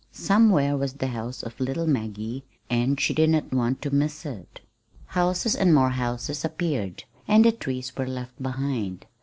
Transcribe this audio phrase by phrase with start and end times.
[0.11, 4.59] Somewhere was the home of little Maggie, and she did not want to miss it.
[5.05, 9.05] Houses and more houses appeared, and the trees were left behind.